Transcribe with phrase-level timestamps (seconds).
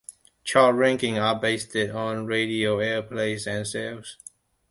[0.43, 4.17] Chart rankings are based on radio airplay and sales.